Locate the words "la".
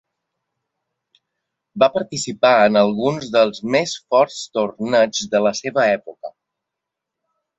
5.49-5.53